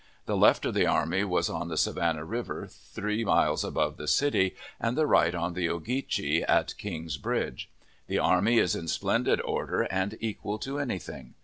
[0.25, 4.55] The left of the army is on the Savannah River three miles above the city,
[4.79, 7.69] and the right on the Ogeechee, at King's Bridge.
[8.07, 11.35] The army is in splendid order, and equal to any thing.